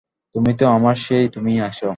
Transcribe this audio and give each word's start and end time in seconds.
তুমি 0.35 0.51
তো 0.57 0.65
আমার 0.69 0.95
সেই 1.05 1.25
তুমিই 1.29 1.59
আছ। 1.61 1.81